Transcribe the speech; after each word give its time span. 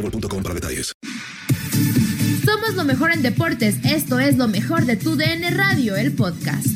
boostmobile.com 0.00 0.42
para 0.42 0.54
detalles. 0.54 0.92
Somos 2.44 2.74
lo 2.74 2.84
mejor 2.84 3.12
en 3.12 3.22
deportes. 3.22 3.76
Esto 3.84 4.18
es 4.18 4.36
lo 4.36 4.48
mejor 4.48 4.84
de 4.84 4.96
tu 4.96 5.16
DN 5.16 5.50
Radio, 5.50 5.96
el 5.96 6.14
podcast. 6.14 6.66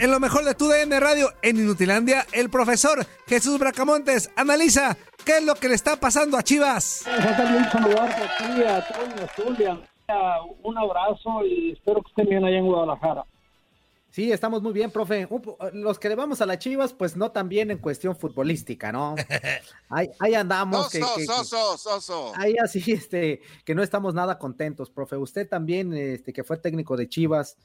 En 0.00 0.10
lo 0.10 0.18
mejor 0.18 0.44
de 0.44 0.54
tu 0.54 0.66
DN 0.68 0.98
Radio 0.98 1.32
en 1.42 1.58
Inutilandia, 1.58 2.26
el 2.32 2.50
profesor 2.50 3.06
Jesús 3.28 3.58
Bracamontes 3.60 4.30
analiza 4.36 4.96
qué 5.24 5.38
es 5.38 5.44
lo 5.44 5.54
que 5.54 5.68
le 5.68 5.76
está 5.76 5.96
pasando 5.96 6.36
a 6.36 6.42
Chivas. 6.42 7.04
Un 7.06 7.22
a 8.66 9.26
Toño, 9.36 9.82
un 10.62 10.78
abrazo 10.78 11.46
y 11.46 11.72
espero 11.72 12.02
que 12.02 12.08
estén 12.08 12.28
bien 12.28 12.44
allá 12.44 12.58
en 12.58 12.66
Guadalajara. 12.66 13.24
Sí, 14.12 14.30
estamos 14.30 14.62
muy 14.62 14.74
bien, 14.74 14.90
profe. 14.90 15.26
Los 15.72 15.98
que 15.98 16.10
le 16.10 16.14
vamos 16.14 16.42
a 16.42 16.46
las 16.46 16.58
Chivas, 16.58 16.92
pues 16.92 17.16
no 17.16 17.32
tan 17.32 17.48
bien 17.48 17.70
en 17.70 17.78
cuestión 17.78 18.14
futbolística, 18.14 18.92
¿no? 18.92 19.14
Ahí, 19.88 20.34
andamos. 20.34 20.90
que, 20.90 21.00
Ahí 22.36 22.54
así, 22.62 22.92
este, 22.92 23.40
que 23.64 23.74
no 23.74 23.82
estamos 23.82 24.12
nada 24.12 24.38
contentos, 24.38 24.90
profe. 24.90 25.16
Usted 25.16 25.48
también, 25.48 25.94
este, 25.94 26.34
que 26.34 26.44
fue 26.44 26.58
técnico 26.58 26.98
de 26.98 27.08
Chivas, 27.08 27.56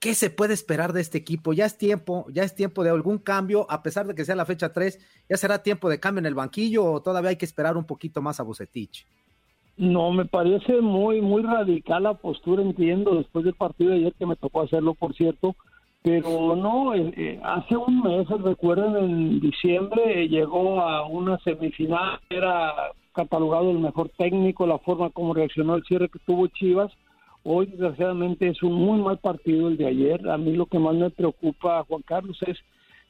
¿qué 0.00 0.16
se 0.16 0.28
puede 0.28 0.54
esperar 0.54 0.92
de 0.92 1.02
este 1.02 1.18
equipo? 1.18 1.52
Ya 1.52 1.66
es 1.66 1.78
tiempo, 1.78 2.26
ya 2.30 2.42
es 2.42 2.56
tiempo 2.56 2.82
de 2.82 2.90
algún 2.90 3.18
cambio, 3.18 3.70
a 3.70 3.84
pesar 3.84 4.08
de 4.08 4.16
que 4.16 4.24
sea 4.24 4.34
la 4.34 4.44
fecha 4.44 4.72
3, 4.72 4.98
¿ya 5.28 5.36
será 5.36 5.62
tiempo 5.62 5.88
de 5.88 6.00
cambio 6.00 6.18
en 6.18 6.26
el 6.26 6.34
banquillo 6.34 6.84
o 6.84 7.00
todavía 7.00 7.30
hay 7.30 7.36
que 7.36 7.44
esperar 7.46 7.76
un 7.76 7.84
poquito 7.84 8.20
más 8.20 8.40
a 8.40 8.42
Bucetich? 8.42 9.06
No, 9.76 10.10
me 10.10 10.24
parece 10.24 10.80
muy, 10.80 11.20
muy 11.20 11.44
radical 11.44 12.02
la 12.02 12.14
postura, 12.14 12.60
entiendo, 12.62 13.14
después 13.14 13.44
del 13.44 13.54
partido 13.54 13.90
de 13.90 13.98
ayer 13.98 14.14
que 14.14 14.26
me 14.26 14.34
tocó 14.34 14.62
hacerlo, 14.62 14.94
por 14.94 15.14
cierto, 15.14 15.54
pero 16.06 16.54
no, 16.54 16.94
eh, 16.94 17.12
eh, 17.16 17.40
hace 17.42 17.76
un 17.76 18.00
mes, 18.00 18.28
recuerden, 18.28 18.96
en 18.96 19.40
diciembre 19.40 20.28
llegó 20.28 20.80
a 20.80 21.04
una 21.04 21.36
semifinal, 21.38 22.20
era 22.30 22.92
catalogado 23.12 23.72
el 23.72 23.80
mejor 23.80 24.10
técnico, 24.10 24.68
la 24.68 24.78
forma 24.78 25.10
como 25.10 25.34
reaccionó 25.34 25.74
el 25.74 25.82
cierre 25.82 26.08
que 26.08 26.20
tuvo 26.20 26.46
Chivas. 26.46 26.92
Hoy, 27.42 27.66
desgraciadamente, 27.66 28.46
es 28.46 28.62
un 28.62 28.74
muy 28.74 29.00
mal 29.00 29.18
partido 29.18 29.66
el 29.66 29.76
de 29.76 29.88
ayer. 29.88 30.30
A 30.30 30.38
mí 30.38 30.52
lo 30.52 30.66
que 30.66 30.78
más 30.78 30.94
me 30.94 31.10
preocupa, 31.10 31.84
Juan 31.88 32.02
Carlos, 32.02 32.38
es, 32.46 32.56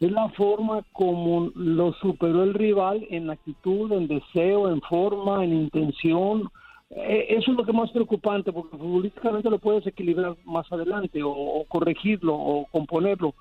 es 0.01 0.11
la 0.11 0.31
forma 0.31 0.83
como 0.93 1.51
lo 1.55 1.93
superó 2.01 2.45
el 2.45 2.55
rival 2.55 3.07
en 3.11 3.28
actitud, 3.28 3.93
en 3.93 4.09
deseo, 4.09 4.71
en 4.71 4.81
forma, 4.81 5.45
en 5.45 5.53
intención. 5.53 6.49
Eh, 6.91 7.27
eso 7.31 7.51
es 7.51 7.57
lo 7.57 7.65
que 7.65 7.73
más 7.73 7.91
preocupante, 7.91 8.53
porque 8.53 8.77
futbolísticamente 8.77 9.51
lo 9.51 9.59
puedes 9.59 9.87
equilibrar 9.87 10.37
más 10.45 10.71
adelante 10.71 11.21
o, 11.25 11.65
corregirlo 11.69 12.35
o 12.35 12.67
componerlo. 12.71 13.35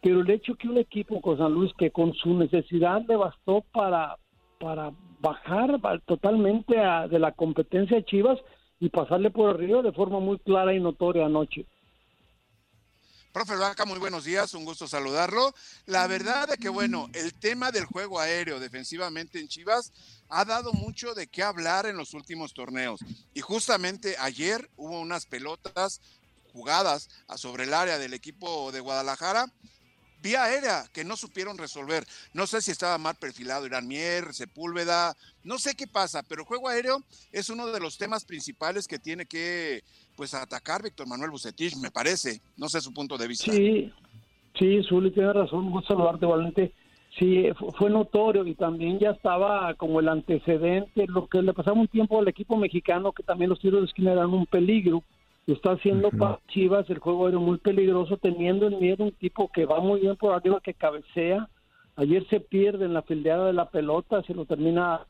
Pero 0.00 0.20
el 0.20 0.30
hecho 0.30 0.54
que 0.56 0.68
un 0.68 0.78
equipo 0.78 1.20
con 1.20 1.38
San 1.38 1.52
Luis 1.52 1.72
que 1.78 1.90
con 1.90 2.12
su 2.14 2.34
necesidad 2.34 3.02
le 3.06 3.16
bastó 3.16 3.64
para, 3.72 4.16
para 4.58 4.92
bajar 5.20 5.80
totalmente 6.06 6.76
de 6.76 7.18
la 7.18 7.32
competencia 7.32 7.98
de 7.98 8.04
Chivas 8.04 8.38
y 8.80 8.88
pasarle 8.88 9.30
por 9.30 9.50
arriba 9.50 9.82
de 9.82 9.92
forma 9.92 10.18
muy 10.18 10.38
clara 10.38 10.74
y 10.74 10.80
notoria 10.80 11.26
anoche. 11.26 11.66
Profe 13.32 13.56
Blanca, 13.56 13.86
muy 13.86 13.98
buenos 13.98 14.24
días, 14.24 14.52
un 14.52 14.66
gusto 14.66 14.86
saludarlo. 14.86 15.54
La 15.86 16.06
verdad 16.06 16.50
es 16.50 16.58
que, 16.58 16.68
bueno, 16.68 17.08
el 17.14 17.32
tema 17.32 17.72
del 17.72 17.86
juego 17.86 18.20
aéreo 18.20 18.60
defensivamente 18.60 19.40
en 19.40 19.48
Chivas 19.48 19.90
ha 20.28 20.44
dado 20.44 20.74
mucho 20.74 21.14
de 21.14 21.28
qué 21.28 21.42
hablar 21.42 21.86
en 21.86 21.96
los 21.96 22.12
últimos 22.12 22.52
torneos. 22.52 23.00
Y 23.32 23.40
justamente 23.40 24.16
ayer 24.18 24.70
hubo 24.76 25.00
unas 25.00 25.24
pelotas 25.24 26.02
jugadas 26.52 27.08
sobre 27.36 27.64
el 27.64 27.72
área 27.72 27.96
del 27.96 28.12
equipo 28.12 28.70
de 28.70 28.80
Guadalajara 28.80 29.50
vía 30.22 30.44
aérea 30.44 30.84
que 30.92 31.04
no 31.04 31.16
supieron 31.16 31.58
resolver. 31.58 32.04
No 32.32 32.46
sé 32.46 32.62
si 32.62 32.70
estaba 32.70 32.96
mal 32.98 33.16
perfilado 33.16 33.66
Irán 33.66 33.88
Mier, 33.88 34.32
Sepúlveda, 34.32 35.14
no 35.44 35.58
sé 35.58 35.74
qué 35.74 35.86
pasa, 35.86 36.22
pero 36.22 36.44
juego 36.44 36.68
aéreo 36.68 37.02
es 37.32 37.50
uno 37.50 37.66
de 37.66 37.80
los 37.80 37.98
temas 37.98 38.24
principales 38.24 38.86
que 38.86 38.98
tiene 38.98 39.26
que 39.26 39.82
pues 40.16 40.34
atacar 40.34 40.82
Víctor 40.82 41.08
Manuel 41.08 41.30
Bucetich, 41.30 41.76
me 41.76 41.90
parece. 41.90 42.40
No 42.56 42.68
sé 42.68 42.80
su 42.80 42.92
punto 42.92 43.18
de 43.18 43.28
vista. 43.28 43.52
Sí, 43.52 43.92
sí, 44.58 44.82
Zuli 44.88 45.10
tiene 45.10 45.32
razón, 45.32 45.70
gusto 45.70 45.94
saludarte 45.94 46.24
igualmente. 46.24 46.72
Sí, 47.18 47.44
fue 47.76 47.90
notorio 47.90 48.46
y 48.46 48.54
también 48.54 48.98
ya 48.98 49.10
estaba 49.10 49.74
como 49.74 50.00
el 50.00 50.08
antecedente, 50.08 51.06
lo 51.08 51.26
que 51.26 51.42
le 51.42 51.52
pasaba 51.52 51.78
un 51.78 51.88
tiempo 51.88 52.18
al 52.18 52.28
equipo 52.28 52.56
mexicano, 52.56 53.12
que 53.12 53.22
también 53.22 53.50
los 53.50 53.60
tiros 53.60 53.80
de 53.80 53.86
esquina 53.86 54.12
eran 54.12 54.30
un 54.30 54.46
peligro. 54.46 55.02
Está 55.46 55.72
haciendo 55.72 56.10
para 56.10 56.38
Chivas 56.48 56.88
el 56.88 56.98
juego 56.98 57.28
era 57.28 57.38
muy 57.38 57.58
peligroso, 57.58 58.16
teniendo 58.16 58.66
el 58.66 58.76
miedo 58.78 59.04
un 59.04 59.12
tipo 59.12 59.50
que 59.50 59.66
va 59.66 59.80
muy 59.80 60.00
bien 60.00 60.16
por 60.16 60.32
arriba, 60.32 60.60
que 60.60 60.74
cabecea. 60.74 61.48
Ayer 61.96 62.26
se 62.28 62.40
pierde 62.40 62.84
en 62.84 62.94
la 62.94 63.02
fildeada 63.02 63.46
de 63.46 63.52
la 63.52 63.68
pelota, 63.68 64.22
se 64.22 64.34
lo 64.34 64.44
termina 64.46 65.06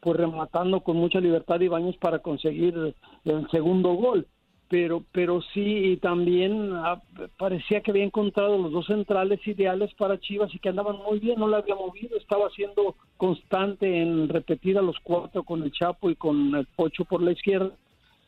pues 0.00 0.16
rematando 0.16 0.80
con 0.80 0.96
mucha 0.96 1.20
libertad 1.20 1.60
baños 1.70 1.96
para 1.96 2.18
conseguir 2.18 2.94
el 3.24 3.50
segundo 3.50 3.94
gol 3.94 4.26
pero 4.68 5.04
pero 5.12 5.40
sí 5.54 5.92
y 5.92 5.96
también 5.98 6.72
ah, 6.74 7.00
parecía 7.38 7.80
que 7.80 7.90
había 7.90 8.04
encontrado 8.04 8.58
los 8.58 8.72
dos 8.72 8.86
centrales 8.86 9.44
ideales 9.46 9.92
para 9.94 10.18
Chivas 10.18 10.52
y 10.54 10.58
que 10.58 10.68
andaban 10.68 10.96
muy 10.96 11.18
bien, 11.20 11.38
no 11.38 11.48
la 11.48 11.58
había 11.58 11.74
movido, 11.74 12.16
estaba 12.16 12.50
siendo 12.50 12.96
constante 13.16 14.02
en 14.02 14.28
repetir 14.28 14.76
a 14.78 14.82
los 14.82 14.96
cuatro 15.02 15.44
con 15.44 15.62
el 15.62 15.72
Chapo 15.72 16.10
y 16.10 16.16
con 16.16 16.54
el 16.54 16.66
Pocho 16.66 17.04
por 17.04 17.22
la 17.22 17.32
izquierda. 17.32 17.72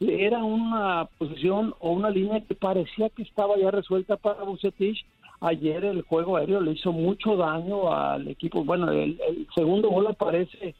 Era 0.01 0.45
una 0.45 1.09
posición 1.19 1.75
o 1.81 1.91
una 1.91 2.11
línea 2.11 2.41
que 2.41 2.55
parecía 2.55 3.09
que 3.11 3.23
estaba 3.23 3.59
ya 3.59 3.71
resuelta 3.71 4.17
para 4.17 4.45
Bucetich. 4.45 5.05
Ayer 5.41 5.85
el 5.85 6.03
juego 6.03 6.37
aéreo 6.37 6.61
le 6.61 6.73
hizo 6.73 6.93
mucho 6.93 7.37
daño 7.37 7.93
al 7.93 8.29
equipo. 8.29 8.65
Bueno, 8.65 8.91
el, 8.91 9.19
segundo 9.55 9.89
gol 9.89 10.07
aparece 10.07 10.75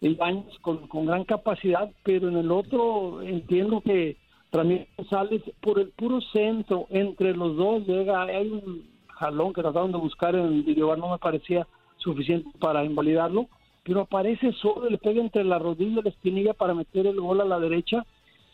Ibáñez 0.00 0.58
con, 0.60 0.88
con 0.88 1.06
gran 1.06 1.24
capacidad, 1.24 1.90
pero 2.02 2.28
en 2.28 2.36
el 2.36 2.50
otro 2.50 3.22
entiendo 3.22 3.80
que 3.80 4.16
Ramírez 4.52 4.88
González 4.96 5.42
por 5.60 5.78
el 5.78 5.90
puro 5.90 6.20
centro, 6.20 6.86
entre 6.90 7.36
los 7.36 7.56
dos 7.56 7.86
llega, 7.86 8.22
hay 8.22 8.48
un 8.48 8.88
jalón 9.08 9.52
que 9.52 9.62
trataron 9.62 9.92
de 9.92 9.98
buscar 9.98 10.34
en 10.34 10.64
videobar, 10.64 10.98
no 10.98 11.10
me 11.10 11.18
parecía 11.18 11.66
suficiente 11.96 12.50
para 12.58 12.84
invalidarlo, 12.84 13.48
pero 13.84 14.02
aparece 14.02 14.52
solo, 14.52 14.88
le 14.88 14.98
pega 14.98 15.20
entre 15.20 15.44
la 15.44 15.58
rodilla 15.58 16.00
y 16.00 16.02
la 16.02 16.10
espinilla 16.10 16.54
para 16.54 16.74
meter 16.74 17.06
el 17.06 17.20
gol 17.20 17.40
a 17.40 17.44
la 17.44 17.58
derecha 17.58 18.04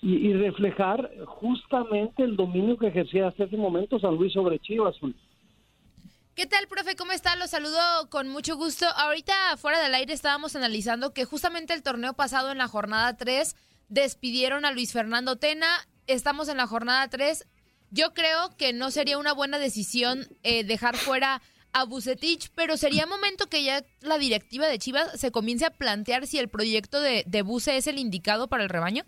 y, 0.03 0.33
reflejar 0.33 1.11
justamente 1.27 2.23
el 2.23 2.37
dominio 2.37 2.77
que 2.79 2.89
ejercía 2.89 3.29
hasta 3.29 3.45
ese 3.45 3.57
momento 3.57 3.99
San 3.99 4.17
Luis 4.17 4.33
sobre 4.33 4.59
Chivas. 4.59 4.97
¿Qué 6.35 6.47
tal, 6.47 6.67
profe? 6.69 6.97
¿Cómo 6.97 7.13
está? 7.13 7.37
Lo 7.37 7.47
saludo 7.47 7.79
con 8.09 8.29
mucho 8.29 8.57
gusto. 8.57 8.87
Ahorita 8.97 9.35
fuera 9.59 9.83
del 9.83 9.95
aire 9.95 10.15
estábamos 10.15 10.57
analizando 10.57 11.13
que 11.13 11.27
justamente 11.27 11.75
el 11.75 11.83
torneo 11.83 12.15
pasado 12.15 12.51
en 12.51 12.59
la 12.59 12.69
jornada 12.69 13.17
3 13.17 13.55
despidieron 13.89 14.65
a 14.65 14.73
Luis 14.73 14.93
Fernando 14.93 15.37
Tena. 15.37 15.67
Estamos 16.07 16.49
en 16.49 16.57
la 16.57 16.67
jornada 16.67 17.09
3. 17.09 17.47
Yo 17.91 18.15
creo 18.15 18.57
que 18.57 18.73
no 18.73 18.91
sería 18.91 19.19
una 19.19 19.35
buena 19.35 19.59
decisión 19.59 20.29
eh, 20.43 20.65
dejar 20.65 20.97
fuera 20.97 21.43
a 21.73 21.85
Bucetich, 21.85 22.51
pero 22.55 22.77
sería 22.77 23.07
momento 23.07 23.49
que 23.49 23.63
ya 23.63 23.85
la 24.01 24.17
directiva 24.17 24.67
de 24.67 24.79
Chivas 24.79 25.21
se 25.21 25.31
comience 25.31 25.67
a 25.67 25.71
plantear 25.71 26.27
si 26.27 26.39
el 26.39 26.49
proyecto 26.49 27.01
de, 27.01 27.25
de 27.27 27.43
Buce 27.43 27.77
es 27.77 27.87
el 27.87 27.99
indicado 27.99 28.49
para 28.49 28.63
el 28.63 28.71
rebaño. 28.71 29.05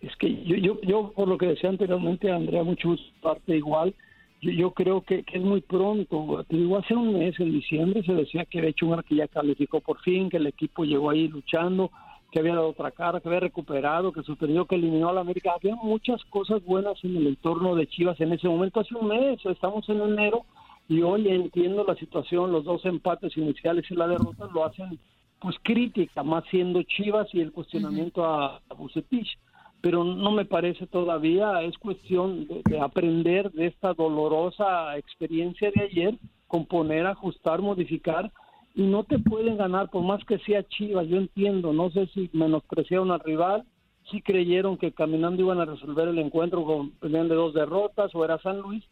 Es 0.00 0.14
que 0.16 0.44
yo, 0.44 0.56
yo, 0.56 0.80
yo 0.82 1.12
por 1.12 1.28
lo 1.28 1.38
que 1.38 1.46
decía 1.46 1.70
anteriormente, 1.70 2.30
Andrea, 2.30 2.62
mucho 2.62 2.94
parte 3.20 3.56
igual. 3.56 3.94
Yo, 4.40 4.50
yo 4.52 4.70
creo 4.70 5.00
que, 5.02 5.24
es 5.32 5.42
muy 5.42 5.60
pronto. 5.60 6.44
Te 6.48 6.56
digo, 6.56 6.78
hace 6.78 6.94
un 6.94 7.18
mes, 7.18 7.38
en 7.40 7.52
diciembre, 7.52 8.02
se 8.04 8.14
decía 8.14 8.44
que 8.44 8.58
había 8.58 8.70
hecho 8.70 8.86
un 8.86 9.02
que 9.02 9.16
ya 9.16 9.28
calificó 9.28 9.80
por 9.80 10.00
fin, 10.00 10.30
que 10.30 10.36
el 10.36 10.46
equipo 10.46 10.84
llegó 10.84 11.10
ahí 11.10 11.26
luchando, 11.26 11.90
que 12.30 12.38
había 12.38 12.54
dado 12.54 12.68
otra 12.68 12.90
cara, 12.92 13.20
que 13.20 13.28
había 13.28 13.40
recuperado, 13.40 14.12
que 14.12 14.22
suspendió, 14.22 14.66
que 14.66 14.76
eliminó 14.76 15.08
a 15.08 15.14
la 15.14 15.22
América. 15.22 15.54
Había 15.56 15.74
muchas 15.76 16.22
cosas 16.26 16.64
buenas 16.64 17.02
en 17.02 17.16
el 17.16 17.26
entorno 17.26 17.74
de 17.74 17.88
Chivas 17.88 18.20
en 18.20 18.32
ese 18.32 18.48
momento, 18.48 18.80
hace 18.80 18.94
un 18.94 19.08
mes, 19.08 19.44
estamos 19.46 19.88
en 19.88 20.00
enero, 20.00 20.44
y 20.88 21.02
hoy 21.02 21.28
entiendo 21.28 21.84
la 21.86 21.96
situación, 21.96 22.52
los 22.52 22.64
dos 22.64 22.84
empates 22.84 23.36
iniciales 23.36 23.90
y 23.90 23.94
la 23.94 24.08
derrota 24.08 24.48
lo 24.52 24.64
hacen 24.64 24.98
pues 25.40 25.56
crítica, 25.62 26.22
más 26.22 26.44
siendo 26.50 26.82
Chivas 26.82 27.28
y 27.32 27.40
el 27.40 27.52
cuestionamiento 27.52 28.24
a, 28.24 28.60
Bucetich. 28.76 29.38
Pero 29.80 30.02
no 30.04 30.32
me 30.32 30.44
parece 30.44 30.86
todavía, 30.86 31.62
es 31.62 31.78
cuestión 31.78 32.46
de, 32.48 32.80
aprender 32.80 33.52
de 33.52 33.66
esta 33.66 33.94
dolorosa 33.94 34.96
experiencia 34.98 35.70
de 35.70 35.82
ayer, 35.82 36.18
componer, 36.48 37.06
ajustar, 37.06 37.62
modificar, 37.62 38.32
y 38.74 38.82
no 38.82 39.04
te 39.04 39.18
pueden 39.18 39.56
ganar 39.56 39.90
por 39.90 40.02
más 40.02 40.24
que 40.24 40.38
sea 40.40 40.62
Chivas, 40.64 41.06
yo 41.06 41.16
entiendo, 41.16 41.72
no 41.72 41.90
sé 41.90 42.06
si 42.08 42.28
menospreciaron 42.32 43.10
al 43.10 43.20
rival, 43.20 43.64
si 44.10 44.20
creyeron 44.22 44.78
que 44.78 44.92
caminando 44.92 45.42
iban 45.42 45.60
a 45.60 45.64
resolver 45.64 46.08
el 46.08 46.18
encuentro 46.18 46.64
con 46.64 46.92
de 47.00 47.34
dos 47.34 47.54
derrotas 47.54 48.14
o 48.14 48.24
era 48.24 48.38
San 48.38 48.58
Luis, 48.60 48.84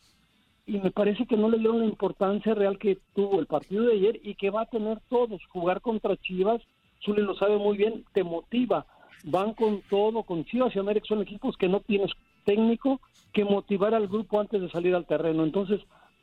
y 0.67 0.79
me 0.79 0.91
parece 0.91 1.27
que 1.27 1.37
no 1.37 1.49
le 1.49 1.59
dieron 1.59 1.79
la 1.79 1.87
importancia 1.87 2.53
real 2.55 2.79
que 2.79 2.99
tuvo 3.15 3.39
el 3.39 3.47
partido 3.47 3.85
de 3.85 3.93
ayer 3.95 4.21
y 4.25 4.35
que 4.35 4.51
va 4.51 4.63
a 4.63 4.67
tener 4.67 4.99
todos. 5.09 5.41
Jugar 5.51 5.81
contra 5.81 6.17
Chivas, 6.17 6.61
Zuli 7.05 7.23
lo 7.23 7.37
sabe 7.37 7.57
muy 7.57 7.77
bien, 7.77 8.05
te 8.13 8.25
motiva. 8.25 8.85
Van 9.25 9.55
con 9.55 9.83
todo, 9.91 10.23
con 10.23 10.45
Chivas 10.45 10.75
y 10.75 10.79
América 10.79 11.07
son 11.09 11.23
equipos 11.23 11.57
que 11.57 11.69
no 11.69 11.81
tienes 11.81 12.11
técnico 12.45 13.01
que 13.33 13.45
motivar 13.45 13.95
al 13.95 14.09
grupo 14.09 14.41
antes 14.41 14.61
de 14.61 14.71
salir 14.71 14.95
al 14.95 15.07
terreno. 15.07 15.45
Entonces, 15.45 15.81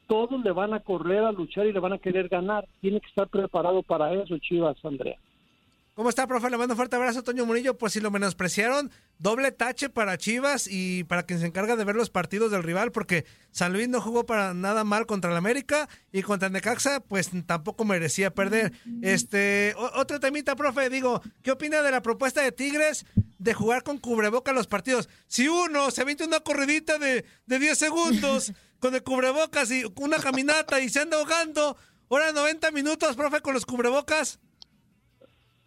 todos 0.07 0.44
le 0.44 0.51
van 0.51 0.74
a 0.74 0.80
correr 0.80 1.24
a 1.24 1.31
luchar 1.31 1.66
y 1.66 1.74
le 1.74 1.80
van 1.80 1.94
a 1.94 1.98
querer 1.98 2.28
ganar. 2.28 2.68
Tiene 2.81 3.00
que 3.00 3.07
estar 3.07 3.28
preparado 3.28 3.84
para 3.84 4.13
eso, 4.13 4.38
Chivas, 4.38 4.78
Andrea. 4.84 5.18
¿Cómo 5.95 6.10
está, 6.10 6.25
profe? 6.25 6.50
Le 6.50 6.57
mando 6.57 6.74
un 6.74 6.78
fuerte 6.78 6.95
abrazo, 6.95 7.22
Toño 7.22 7.45
Murillo. 7.45 7.78
Pues 7.78 7.94
si 7.94 8.00
lo 8.00 8.10
menospreciaron, 8.10 8.90
doble 9.19 9.51
tache 9.51 9.90
para 9.90 10.18
Chivas 10.18 10.68
y 10.68 11.04
para 11.04 11.24
quien 11.24 11.40
se 11.40 11.45
encarga 11.45 11.75
de 11.75 11.84
ver 11.84 11.95
los 11.95 12.10
partidos 12.10 12.50
del 12.50 12.63
rival, 12.63 12.92
porque 12.92 13.25
San 13.51 13.74
Luis 13.74 13.88
no 13.88 14.01
jugó 14.01 14.25
para 14.25 14.56
nada 14.56 14.84
mal 14.84 15.06
contra 15.06 15.30
el 15.30 15.38
América 15.38 15.88
y 16.12 16.24
contra 16.24 16.48
el 16.48 16.54
Necaxa, 16.54 17.00
pues 17.00 17.30
tampoco 17.45 17.86
merecía 17.86 18.34
perder. 18.34 18.74
Este, 19.04 19.75
otro 19.78 20.19
temita, 20.19 20.56
profe, 20.56 20.90
digo, 20.90 21.22
¿qué 21.44 21.51
opina 21.51 21.84
de 21.84 21.92
la 21.92 22.01
propuesta 22.01 22.42
de 22.42 22.51
Tigres 22.51 23.06
de 23.38 23.54
jugar 23.54 23.84
con 23.84 24.00
cubreboca 24.00 24.51
los 24.51 24.66
partidos? 24.66 25.10
Si 25.28 25.48
uno 25.48 25.92
se 25.92 26.01
avienta 26.01 26.25
una 26.25 26.39
corridita 26.39 26.98
de, 26.98 27.24
de 27.46 27.60
10 27.60 27.78
segundos 27.78 28.51
con 28.80 28.96
el 28.96 29.04
cubrebocas 29.04 29.69
y 29.69 29.84
una 29.98 30.18
caminata 30.18 30.80
y 30.80 30.89
se 30.89 31.01
anda 31.01 31.18
ahogando, 31.18 31.78
ahora 32.10 32.31
90 32.31 32.72
minutos, 32.72 33.16
profe, 33.16 33.42
con 33.42 33.54
los 33.54 33.68
cubrebocas. 33.68 34.39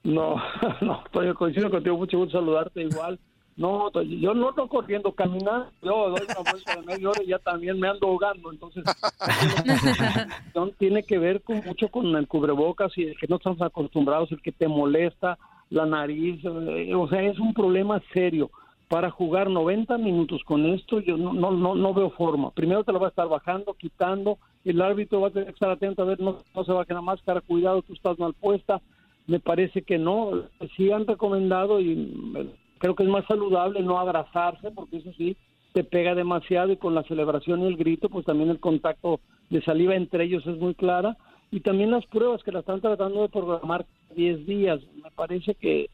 No, 0.06 0.37
no, 0.82 1.03
estoy 1.05 1.35
coincido 1.35 1.69
contigo, 1.69 1.97
mucho 1.97 2.19
gusto 2.19 2.38
saludarte 2.38 2.82
igual. 2.82 3.19
No, 3.56 3.91
yo 4.03 4.35
no 4.35 4.50
estoy 4.50 4.69
corriendo, 4.69 5.12
caminando, 5.12 5.70
yo 5.82 6.11
doy 6.11 6.26
una 6.29 6.50
vuelta 6.50 6.76
de 6.76 6.82
media 6.82 7.08
hora 7.08 7.23
y 7.23 7.29
ya 7.29 7.38
también 7.38 7.81
me 7.81 7.88
ando 7.88 8.06
ahogando, 8.06 8.53
entonces 8.53 8.85
tiene 10.79 11.03
que 11.03 11.19
ver 11.19 11.41
con 11.41 11.62
mucho 11.64 11.88
con 11.88 12.14
el 12.14 12.29
cubrebocas 12.29 12.97
y 12.99 13.05
el 13.05 13.17
que 13.17 13.26
no 13.29 13.37
estamos 13.37 13.62
acostumbrados, 13.62 14.31
el 14.31 14.43
que 14.43 14.53
te 14.53 14.69
molesta 14.69 15.38
la 15.70 15.87
nariz, 15.87 16.38
eh, 16.44 16.94
o 16.94 17.08
sea, 17.08 17.23
es 17.23 17.38
un 17.38 17.53
problema 17.55 18.00
serio. 18.12 18.50
Para 18.88 19.11
jugar 19.11 19.50
90 19.50 19.99
minutos 19.99 20.43
con 20.44 20.64
esto, 20.67 21.00
yo 21.00 21.17
no, 21.17 21.32
no, 21.32 21.50
no, 21.50 21.75
no 21.75 21.93
veo 21.93 22.11
forma. 22.11 22.53
Primero 22.53 22.85
te 22.85 22.93
lo 22.93 23.00
va 23.00 23.06
a 23.06 23.11
estar 23.11 23.26
bajando, 23.26 23.75
quitando, 23.75 24.38
el 24.64 24.81
árbitro 24.81 25.23
va 25.23 25.29
a 25.29 25.31
tener 25.32 25.47
que 25.47 25.55
estar 25.55 25.70
atento 25.70 26.03
a 26.03 26.05
ver, 26.05 26.20
no, 26.20 26.37
no 26.55 26.64
se 26.64 26.73
baje 26.73 26.94
la 26.94 27.00
máscara, 27.00 27.41
cuidado, 27.41 27.82
tú 27.82 27.94
estás 27.94 28.17
mal 28.19 28.35
puesta, 28.35 28.81
me 29.26 29.40
parece 29.40 29.82
que 29.82 29.99
no. 29.99 30.44
Sí 30.76 30.90
han 30.90 31.06
recomendado 31.06 31.81
y 31.81 32.52
creo 32.78 32.94
que 32.94 33.02
es 33.02 33.08
más 33.08 33.25
saludable 33.26 33.82
no 33.82 33.99
abrazarse 33.99 34.70
porque 34.70 34.99
eso 34.99 35.12
sí 35.17 35.37
te 35.73 35.84
pega 35.84 36.14
demasiado 36.14 36.73
y 36.73 36.76
con 36.76 36.94
la 36.94 37.02
celebración 37.02 37.62
y 37.62 37.67
el 37.67 37.76
grito 37.76 38.08
pues 38.08 38.25
también 38.25 38.50
el 38.50 38.61
contacto 38.61 39.20
de 39.50 39.62
saliva 39.62 39.94
entre 39.94 40.25
ellos 40.25 40.46
es 40.46 40.56
muy 40.58 40.75
clara 40.75 41.17
y 41.50 41.61
también 41.61 41.90
las 41.90 42.06
pruebas 42.06 42.43
que 42.43 42.52
la 42.52 42.61
están 42.61 42.81
tratando 42.81 43.23
de 43.23 43.28
programar 43.28 43.87
10 44.14 44.46
días. 44.46 44.81
Me 45.02 45.11
parece 45.11 45.55
que, 45.55 45.88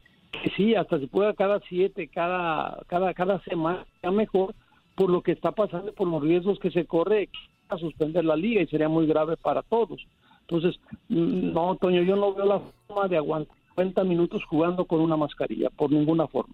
sí, 0.55 0.75
hasta 0.75 0.99
se 0.99 1.07
pueda 1.07 1.33
cada 1.33 1.59
7, 1.67 2.07
cada, 2.07 2.81
cada, 2.87 3.13
cada 3.13 3.39
semana, 3.43 3.85
ya 4.01 4.11
mejor 4.11 4.55
por 4.95 5.09
lo 5.09 5.21
que 5.21 5.31
está 5.31 5.51
pasando, 5.51 5.93
por 5.93 6.07
los 6.07 6.21
riesgos 6.21 6.59
que 6.59 6.71
se 6.71 6.85
corre 6.85 7.29
a 7.69 7.77
suspender 7.77 8.25
la 8.25 8.35
liga 8.35 8.61
y 8.61 8.67
sería 8.67 8.89
muy 8.89 9.07
grave 9.07 9.37
para 9.37 9.63
todos. 9.63 10.01
Entonces, 10.47 10.79
mm, 11.09 11.53
no, 11.53 11.75
Toño, 11.77 12.01
yo 12.03 12.15
no 12.15 12.33
veo 12.33 12.45
la 12.45 12.61
forma 12.87 13.07
de 13.07 13.17
aguantar 13.17 13.55
50 13.75 14.03
minutos 14.03 14.43
jugando 14.45 14.85
con 14.85 15.01
una 15.01 15.17
mascarilla, 15.17 15.69
por 15.69 15.91
ninguna 15.91 16.27
forma. 16.27 16.53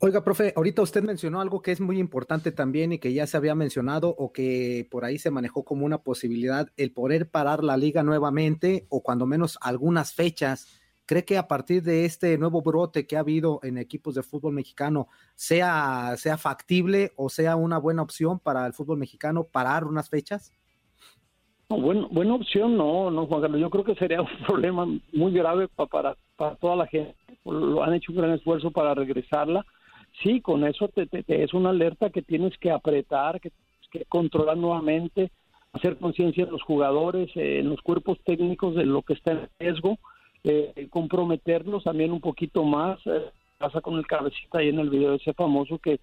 Oiga, 0.00 0.24
profe, 0.24 0.52
ahorita 0.56 0.82
usted 0.82 1.02
mencionó 1.02 1.40
algo 1.40 1.62
que 1.62 1.70
es 1.70 1.80
muy 1.80 1.98
importante 1.98 2.50
también 2.52 2.92
y 2.92 2.98
que 2.98 3.12
ya 3.12 3.26
se 3.26 3.36
había 3.36 3.54
mencionado 3.54 4.14
o 4.18 4.32
que 4.32 4.86
por 4.90 5.04
ahí 5.04 5.18
se 5.18 5.30
manejó 5.30 5.64
como 5.64 5.86
una 5.86 5.98
posibilidad, 5.98 6.70
el 6.76 6.92
poder 6.92 7.30
parar 7.30 7.62
la 7.62 7.76
liga 7.76 8.02
nuevamente 8.02 8.86
o 8.90 9.02
cuando 9.02 9.24
menos 9.24 9.56
algunas 9.62 10.12
fechas. 10.12 10.66
¿Cree 11.06 11.24
que 11.24 11.38
a 11.38 11.48
partir 11.48 11.82
de 11.82 12.06
este 12.06 12.36
nuevo 12.38 12.60
brote 12.60 13.06
que 13.06 13.16
ha 13.16 13.20
habido 13.20 13.60
en 13.62 13.78
equipos 13.78 14.14
de 14.14 14.22
fútbol 14.22 14.54
mexicano 14.54 15.08
sea, 15.36 16.14
sea 16.16 16.38
factible 16.38 17.12
o 17.16 17.28
sea 17.28 17.56
una 17.56 17.78
buena 17.78 18.02
opción 18.02 18.40
para 18.40 18.66
el 18.66 18.72
fútbol 18.72 18.98
mexicano 18.98 19.44
parar 19.44 19.84
unas 19.84 20.08
fechas? 20.08 20.52
Bueno, 21.68 22.08
buena 22.10 22.34
opción 22.34 22.76
no, 22.76 23.10
no, 23.10 23.26
Juan 23.26 23.42
Carlos. 23.42 23.60
Yo 23.60 23.70
creo 23.70 23.84
que 23.84 23.94
sería 23.94 24.20
un 24.22 24.28
problema 24.46 24.86
muy 25.12 25.32
grave 25.32 25.68
para, 25.68 26.16
para 26.36 26.56
toda 26.56 26.76
la 26.76 26.86
gente. 26.86 27.14
Lo 27.44 27.82
han 27.82 27.94
hecho 27.94 28.12
un 28.12 28.18
gran 28.18 28.32
esfuerzo 28.32 28.70
para 28.70 28.94
regresarla. 28.94 29.64
Sí, 30.22 30.40
con 30.40 30.64
eso 30.64 30.88
te, 30.88 31.08
es 31.26 31.54
una 31.54 31.70
alerta 31.70 32.10
que 32.10 32.22
tienes 32.22 32.56
que 32.58 32.70
apretar, 32.70 33.40
que 33.40 33.50
que 33.94 34.04
controlar 34.06 34.56
nuevamente, 34.56 35.30
hacer 35.72 35.96
conciencia 35.96 36.44
en 36.44 36.50
los 36.50 36.62
jugadores, 36.62 37.30
eh, 37.36 37.60
en 37.60 37.70
los 37.70 37.80
cuerpos 37.80 38.18
técnicos 38.24 38.74
de 38.74 38.84
lo 38.84 39.02
que 39.02 39.14
está 39.14 39.30
en 39.32 39.48
riesgo, 39.60 39.98
eh, 40.42 40.88
comprometerlos 40.90 41.84
también 41.84 42.10
un 42.10 42.20
poquito 42.20 42.64
más. 42.64 42.98
Eh, 43.06 43.30
pasa 43.56 43.80
con 43.80 43.96
el 43.96 44.06
cabecita 44.06 44.58
ahí 44.58 44.68
en 44.68 44.80
el 44.80 44.90
video 44.90 45.14
ese 45.14 45.32
famoso 45.32 45.78
que 45.78 46.00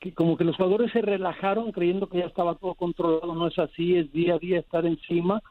que 0.00 0.12
como 0.14 0.36
que 0.36 0.44
los 0.44 0.56
jugadores 0.56 0.90
se 0.92 1.02
relajaron 1.02 1.72
creyendo 1.72 2.08
que 2.08 2.18
ya 2.18 2.26
estaba 2.26 2.54
todo 2.54 2.74
controlado, 2.74 3.34
no 3.34 3.46
es 3.46 3.58
así, 3.58 3.96
es 3.96 4.10
día 4.12 4.34
a 4.34 4.38
día 4.38 4.58
estar 4.58 4.86
encima. 4.86 5.42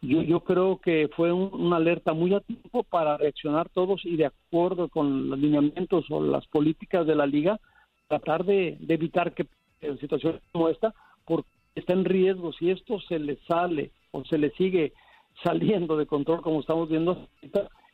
Yo, 0.00 0.22
yo 0.22 0.40
creo 0.40 0.78
que 0.78 1.10
fue 1.16 1.32
una 1.32 1.76
alerta 1.76 2.12
muy 2.12 2.32
a 2.32 2.40
tiempo 2.40 2.84
para 2.84 3.16
reaccionar 3.16 3.68
todos 3.70 4.04
y 4.04 4.16
de 4.16 4.26
acuerdo 4.26 4.88
con 4.88 5.28
los 5.28 5.38
lineamientos 5.38 6.04
o 6.10 6.22
las 6.22 6.46
políticas 6.46 7.04
de 7.08 7.16
la 7.16 7.26
liga, 7.26 7.58
tratar 8.06 8.44
de, 8.44 8.78
evitar 8.88 9.34
que 9.34 9.46
en 9.80 9.98
situaciones 9.98 10.40
como 10.52 10.68
esta, 10.68 10.94
porque 11.24 11.48
está 11.74 11.92
en 11.92 12.04
riesgo, 12.04 12.52
si 12.52 12.70
esto 12.70 13.00
se 13.00 13.18
le 13.18 13.36
sale 13.48 13.90
o 14.12 14.24
se 14.24 14.38
le 14.38 14.50
sigue 14.50 14.92
saliendo 15.42 15.96
de 15.96 16.06
control 16.06 16.40
como 16.40 16.60
estamos 16.60 16.88
viendo 16.88 17.28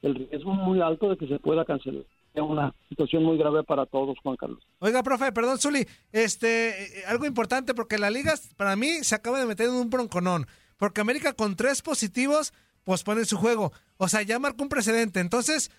el 0.02 0.14
riesgo 0.14 0.52
es 0.52 0.58
muy 0.58 0.80
alto 0.80 1.08
de 1.08 1.16
que 1.16 1.26
se 1.26 1.38
pueda 1.38 1.64
cancelar 1.64 2.04
una 2.42 2.74
situación 2.88 3.22
muy 3.22 3.38
grave 3.38 3.62
para 3.64 3.86
todos, 3.86 4.18
Juan 4.22 4.36
Carlos. 4.36 4.62
Oiga, 4.80 5.02
profe, 5.02 5.32
perdón, 5.32 5.58
Zuli, 5.58 5.86
este, 6.12 7.00
eh, 7.00 7.04
algo 7.06 7.26
importante 7.26 7.74
porque 7.74 7.98
la 7.98 8.10
liga, 8.10 8.34
para 8.56 8.76
mí, 8.76 9.04
se 9.04 9.14
acaba 9.14 9.38
de 9.38 9.46
meter 9.46 9.68
en 9.68 9.74
un 9.74 9.90
bronconón, 9.90 10.46
porque 10.76 11.00
América 11.00 11.32
con 11.32 11.56
tres 11.56 11.82
positivos 11.82 12.52
pospone 12.82 13.24
su 13.24 13.36
juego, 13.36 13.72
o 13.96 14.08
sea, 14.08 14.22
ya 14.22 14.38
marcó 14.38 14.64
un 14.64 14.68
precedente, 14.68 15.20
entonces, 15.20 15.70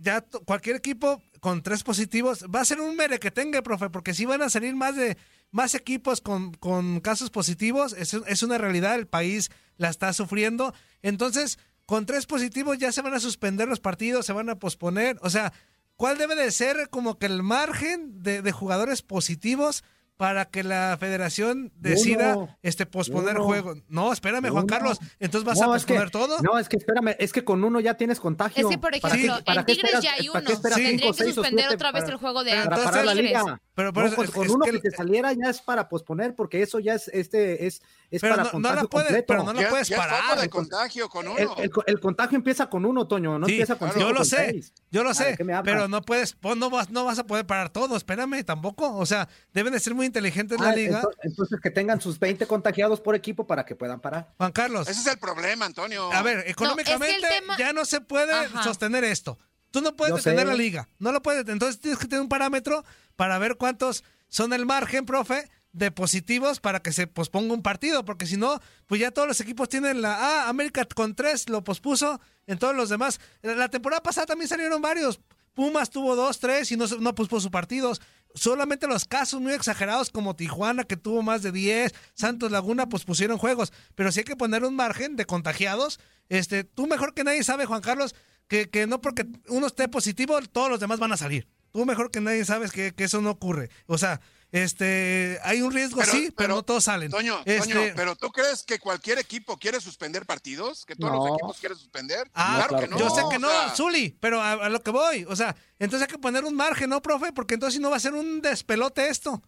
ya 0.00 0.24
cualquier 0.44 0.76
equipo 0.76 1.22
con 1.40 1.62
tres 1.62 1.82
positivos 1.82 2.44
va 2.54 2.60
a 2.60 2.64
ser 2.64 2.80
un 2.80 2.96
mere 2.96 3.18
que 3.18 3.30
tenga, 3.30 3.62
profe, 3.62 3.90
porque 3.90 4.14
si 4.14 4.24
van 4.24 4.42
a 4.42 4.50
salir 4.50 4.74
más 4.74 4.96
de 4.96 5.16
más 5.50 5.74
equipos 5.74 6.20
con, 6.20 6.52
con 6.54 7.00
casos 7.00 7.30
positivos, 7.30 7.94
es, 7.94 8.14
es 8.14 8.42
una 8.42 8.58
realidad, 8.58 8.96
el 8.96 9.06
país 9.06 9.50
la 9.76 9.88
está 9.88 10.12
sufriendo, 10.12 10.74
entonces 11.02 11.58
con 11.88 12.04
tres 12.04 12.26
positivos 12.26 12.76
ya 12.76 12.92
se 12.92 13.00
van 13.00 13.14
a 13.14 13.18
suspender 13.18 13.66
los 13.66 13.80
partidos, 13.80 14.26
se 14.26 14.34
van 14.34 14.50
a 14.50 14.58
posponer. 14.58 15.16
O 15.22 15.30
sea, 15.30 15.54
¿cuál 15.96 16.18
debe 16.18 16.36
de 16.36 16.50
ser 16.50 16.90
como 16.90 17.18
que 17.18 17.24
el 17.24 17.42
margen 17.42 18.22
de, 18.22 18.42
de 18.42 18.52
jugadores 18.52 19.00
positivos? 19.00 19.82
para 20.18 20.46
que 20.46 20.64
la 20.64 20.96
federación 20.98 21.72
decida 21.76 22.58
este 22.62 22.86
posponer 22.86 23.38
juegos. 23.38 23.78
No, 23.88 24.12
espérame, 24.12 24.50
Juan 24.50 24.66
Carlos, 24.66 24.98
entonces 25.20 25.46
vas 25.46 25.62
a 25.62 25.66
posponer 25.66 26.10
todo. 26.10 26.42
No, 26.42 26.58
es 26.58 26.68
que 26.68 26.76
espérame, 26.76 27.14
es 27.20 27.32
que 27.32 27.44
con 27.44 27.62
uno 27.62 27.78
ya 27.78 27.94
tienes 27.94 28.18
contagio. 28.18 28.68
Es 28.68 28.68
que, 28.68 28.78
por 28.78 28.92
ejemplo, 28.92 29.38
en 29.46 29.64
Tigres 29.64 30.00
ya 30.02 30.14
hay 30.14 30.28
uno. 30.28 30.42
Tendría 30.42 31.12
que 31.12 31.32
suspender 31.32 31.68
otra 31.68 31.92
vez 31.92 32.08
el 32.08 32.16
juego 32.16 32.42
de 32.42 32.50
para, 32.50 32.82
para 32.82 33.04
la 33.04 33.14
liga. 33.14 33.62
Pero, 33.78 33.92
con, 33.92 34.50
uno 34.50 34.64
que, 34.64 34.80
te 34.80 34.90
saliera 34.90 35.32
ya 35.34 35.50
es 35.50 35.60
para 35.60 35.88
posponer, 35.88 36.34
porque 36.34 36.62
eso 36.62 36.80
ya 36.80 36.94
es 36.94 37.06
este 37.14 37.64
es, 37.64 37.80
es 38.10 38.20
para 38.20 38.42
no, 38.42 38.50
contagio 38.50 38.82
no 38.82 38.88
puede, 38.88 39.22
Pero 39.22 39.44
no 39.44 39.52
lo 39.52 39.68
puedes 39.68 39.88
parar. 39.88 40.40
de 40.40 40.48
contagio 40.48 41.08
con 41.08 41.28
uno. 41.28 41.38
El, 41.86 42.00
contagio 42.00 42.34
empieza 42.34 42.68
con 42.68 42.84
uno, 42.84 43.06
Toño, 43.06 43.38
no 43.38 43.46
empieza 43.46 43.76
con 43.76 43.92
Yo 43.96 44.12
lo 44.12 44.24
sé, 44.24 44.64
yo 44.90 45.04
lo 45.04 45.14
sé, 45.14 45.38
pero 45.62 45.86
no 45.86 46.02
puedes, 46.02 46.36
no 46.56 46.70
vas, 46.70 46.90
no 46.90 47.04
vas 47.04 47.20
a 47.20 47.24
poder 47.24 47.46
parar 47.46 47.70
todo, 47.70 47.96
espérame, 47.96 48.42
tampoco. 48.42 48.96
O 48.96 49.06
sea, 49.06 49.28
deben 49.54 49.72
de 49.72 49.78
ser 49.78 49.94
muy 49.94 50.06
inteligentes 50.06 50.58
la 50.60 50.70
ah, 50.70 50.74
liga. 50.74 51.02
Entonces, 51.22 51.60
que 51.60 51.70
tengan 51.70 52.00
sus 52.00 52.18
20 52.18 52.48
contagiados 52.48 53.00
por 53.00 53.14
equipo 53.14 53.46
para 53.46 53.64
que 53.64 53.76
puedan 53.76 54.00
parar. 54.00 54.34
Juan 54.38 54.50
Carlos. 54.50 54.88
Ese 54.88 55.02
es 55.02 55.06
el 55.06 55.18
problema, 55.20 55.66
Antonio. 55.66 56.12
A 56.12 56.22
ver, 56.22 56.42
económicamente 56.48 57.28
ya 57.56 57.72
no 57.72 57.84
se 57.84 58.00
puede 58.00 58.48
sostener 58.64 59.04
esto. 59.04 59.38
Tú 59.70 59.80
no 59.80 59.94
puedes 59.96 60.14
detener 60.14 60.46
la 60.46 60.54
liga, 60.54 60.88
no 60.98 61.12
lo 61.12 61.22
puedes. 61.22 61.46
Entonces 61.48 61.80
tienes 61.80 61.98
que 61.98 62.06
tener 62.06 62.22
un 62.22 62.28
parámetro 62.28 62.84
para 63.16 63.38
ver 63.38 63.56
cuántos 63.56 64.04
son 64.28 64.52
el 64.52 64.66
margen, 64.66 65.04
profe, 65.04 65.48
de 65.72 65.90
positivos 65.90 66.60
para 66.60 66.80
que 66.80 66.92
se 66.92 67.06
posponga 67.06 67.54
un 67.54 67.62
partido, 67.62 68.04
porque 68.04 68.26
si 68.26 68.36
no, 68.36 68.60
pues 68.86 69.00
ya 69.00 69.10
todos 69.10 69.28
los 69.28 69.40
equipos 69.40 69.68
tienen 69.68 70.02
la 70.02 70.14
ah, 70.14 70.48
América 70.48 70.86
con 70.86 71.14
tres 71.14 71.48
lo 71.48 71.62
pospuso, 71.62 72.20
en 72.46 72.58
todos 72.58 72.74
los 72.74 72.88
demás. 72.88 73.20
La 73.42 73.68
temporada 73.68 74.02
pasada 74.02 74.26
también 74.26 74.48
salieron 74.48 74.80
varios. 74.82 75.20
Pumas 75.54 75.90
tuvo 75.90 76.16
dos, 76.16 76.38
tres 76.38 76.70
y 76.72 76.76
no, 76.76 76.86
no 77.00 77.14
pospuso 77.14 77.42
sus 77.42 77.50
partidos. 77.50 78.00
Solamente 78.34 78.86
los 78.86 79.04
casos 79.04 79.40
muy 79.40 79.52
exagerados 79.52 80.10
como 80.10 80.36
Tijuana, 80.36 80.84
que 80.84 80.96
tuvo 80.96 81.22
más 81.22 81.42
de 81.42 81.50
10, 81.50 81.94
Santos 82.14 82.50
Laguna, 82.52 82.88
pues 82.88 83.04
pusieron 83.04 83.38
juegos. 83.38 83.72
Pero 83.94 84.12
sí 84.12 84.20
hay 84.20 84.24
que 84.24 84.36
poner 84.36 84.64
un 84.64 84.76
margen 84.76 85.16
de 85.16 85.24
contagiados. 85.24 85.98
Este, 86.28 86.62
tú 86.62 86.86
mejor 86.86 87.14
que 87.14 87.24
nadie 87.24 87.42
sabe, 87.42 87.66
Juan 87.66 87.80
Carlos, 87.80 88.14
que, 88.48 88.70
que 88.70 88.86
no 88.86 89.00
porque 89.00 89.26
uno 89.48 89.66
esté 89.66 89.88
positivo, 89.88 90.38
todos 90.52 90.70
los 90.70 90.80
demás 90.80 90.98
van 90.98 91.12
a 91.12 91.16
salir. 91.16 91.46
Tú 91.72 91.84
mejor 91.84 92.10
que 92.10 92.20
nadie 92.20 92.44
sabes 92.44 92.72
que, 92.72 92.92
que 92.94 93.04
eso 93.04 93.20
no 93.20 93.30
ocurre. 93.30 93.68
O 93.86 93.98
sea, 93.98 94.20
este, 94.50 95.38
hay 95.44 95.60
un 95.60 95.70
riesgo 95.70 96.02
sí, 96.02 96.32
pero, 96.34 96.54
no 96.54 96.62
todos 96.62 96.84
salen. 96.84 97.10
Toño, 97.10 97.36
este, 97.44 97.92
pero 97.94 98.16
¿tú 98.16 98.30
crees 98.30 98.62
que 98.62 98.78
cualquier 98.78 99.18
equipo 99.18 99.58
quiere 99.58 99.78
suspender 99.78 100.24
partidos? 100.24 100.86
¿Que 100.86 100.96
todos 100.96 101.12
los 101.12 101.26
equipos 101.34 101.60
quieren 101.60 101.76
suspender? 101.76 102.30
Ah, 102.32 102.64
claro, 102.66 102.82
que 102.82 102.90
no. 102.90 102.98
Yo 102.98 103.10
sé 103.10 103.22
que 103.30 103.38
no, 103.38 103.48
Zuli, 103.76 104.16
pero 104.18 104.40
a, 104.40 104.68
lo 104.70 104.80
que 104.80 104.90
voy, 104.90 105.26
o 105.28 105.36
sea, 105.36 105.54
entonces 105.78 106.08
hay 106.08 106.12
que 106.12 106.18
poner 106.18 106.44
un 106.44 106.56
margen, 106.56 106.88
¿no, 106.88 107.02
profe? 107.02 107.32
Porque 107.32 107.54
entonces 107.54 107.76
si 107.76 107.82
no 107.82 107.90
va 107.90 107.96
a 107.96 108.00
ser 108.00 108.14
un 108.14 108.40
despelote 108.40 109.08
esto. 109.08 109.42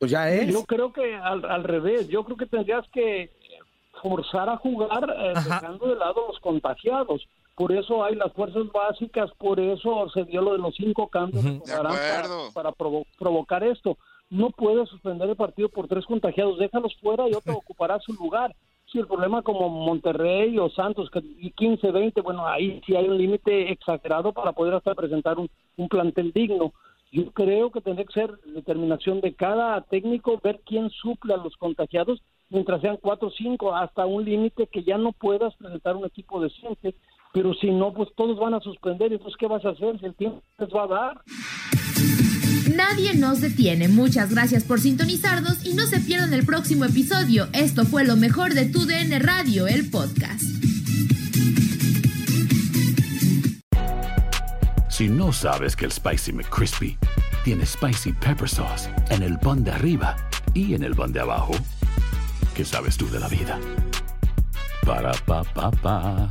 Pues 0.00 0.10
ya 0.10 0.28
es. 0.28 0.52
Yo 0.52 0.64
creo 0.64 0.92
que 0.92 1.14
al, 1.14 1.44
al 1.44 1.62
revés, 1.62 2.08
yo 2.08 2.24
creo 2.24 2.36
que 2.36 2.46
tendrías 2.46 2.84
que 2.92 3.30
forzar 4.02 4.48
a 4.48 4.56
jugar 4.56 5.08
eh, 5.16 5.32
dejando 5.34 5.86
de 5.86 5.94
lado 5.94 6.26
los 6.28 6.40
contagiados 6.40 7.22
por 7.54 7.72
eso 7.72 8.04
hay 8.04 8.16
las 8.16 8.32
fuerzas 8.32 8.64
básicas, 8.72 9.30
por 9.38 9.60
eso 9.60 10.08
se 10.10 10.24
dio 10.24 10.42
lo 10.42 10.52
de 10.52 10.58
los 10.58 10.74
cinco 10.74 11.08
cambios 11.08 11.44
para, 12.52 12.72
provocar 13.18 13.62
esto. 13.62 13.96
No 14.28 14.50
puede 14.50 14.86
suspender 14.86 15.28
el 15.28 15.36
partido 15.36 15.68
por 15.68 15.86
tres 15.86 16.04
contagiados, 16.06 16.58
déjalos 16.58 16.96
fuera 17.00 17.28
y 17.28 17.34
otro 17.34 17.54
ocupará 17.56 18.00
su 18.00 18.12
lugar. 18.14 18.54
Si 18.90 18.98
el 18.98 19.06
problema 19.06 19.42
como 19.42 19.68
Monterrey 19.68 20.58
o 20.58 20.68
Santos, 20.68 21.10
que 21.10 21.20
15, 21.52 21.90
20, 21.90 22.20
bueno, 22.20 22.46
ahí 22.46 22.80
sí 22.86 22.96
hay 22.96 23.08
un 23.08 23.18
límite 23.18 23.70
exagerado 23.72 24.32
para 24.32 24.52
poder 24.52 24.74
hasta 24.74 24.94
presentar 24.94 25.38
un, 25.38 25.48
un 25.76 25.88
plantel 25.88 26.32
digno. 26.32 26.72
Yo 27.12 27.30
creo 27.30 27.70
que 27.70 27.80
tendría 27.80 28.04
que 28.06 28.12
ser 28.12 28.36
determinación 28.46 29.20
de 29.20 29.34
cada 29.34 29.80
técnico 29.82 30.40
ver 30.42 30.60
quién 30.66 30.90
suple 30.90 31.34
a 31.34 31.38
los 31.38 31.56
contagiados 31.56 32.20
mientras 32.50 32.80
sean 32.80 32.98
cuatro 33.00 33.28
o 33.28 33.30
cinco, 33.30 33.74
hasta 33.74 34.06
un 34.06 34.24
límite 34.24 34.66
que 34.66 34.82
ya 34.82 34.98
no 34.98 35.12
puedas 35.12 35.54
presentar 35.56 35.96
un 35.96 36.04
equipo 36.04 36.40
decente 36.40 36.94
pero 37.34 37.52
si 37.54 37.68
no, 37.68 37.92
pues 37.92 38.08
todos 38.16 38.38
van 38.38 38.54
a 38.54 38.60
suspender. 38.60 39.12
Entonces, 39.12 39.36
¿qué 39.38 39.48
vas 39.48 39.64
a 39.64 39.70
hacer? 39.70 39.98
Si 39.98 40.06
el 40.06 40.14
tiempo 40.14 40.40
les 40.56 40.68
va 40.70 40.84
a 40.84 40.86
dar. 40.86 41.20
Nadie 42.76 43.14
nos 43.14 43.40
detiene. 43.40 43.88
Muchas 43.88 44.30
gracias 44.32 44.62
por 44.62 44.78
sintonizarnos 44.78 45.66
y 45.66 45.74
no 45.74 45.82
se 45.82 45.98
pierdan 45.98 46.32
el 46.32 46.46
próximo 46.46 46.84
episodio. 46.84 47.48
Esto 47.52 47.84
fue 47.84 48.04
lo 48.04 48.14
mejor 48.14 48.54
de 48.54 48.66
tu 48.66 48.86
DN 48.86 49.18
Radio, 49.18 49.66
el 49.66 49.90
podcast. 49.90 50.44
Si 54.88 55.08
no 55.08 55.32
sabes 55.32 55.74
que 55.74 55.86
el 55.86 55.90
Spicy 55.90 56.32
McCrispy 56.32 56.96
tiene 57.42 57.66
Spicy 57.66 58.12
Pepper 58.12 58.48
Sauce 58.48 58.88
en 59.10 59.24
el 59.24 59.40
pan 59.40 59.64
de 59.64 59.72
arriba 59.72 60.14
y 60.54 60.74
en 60.74 60.84
el 60.84 60.94
pan 60.94 61.12
de 61.12 61.18
abajo, 61.18 61.54
¿qué 62.54 62.64
sabes 62.64 62.96
tú 62.96 63.10
de 63.10 63.18
la 63.18 63.26
vida? 63.26 63.58
Para, 64.86 65.12
pa, 65.26 65.42
pa, 65.42 65.72
pa. 65.72 66.30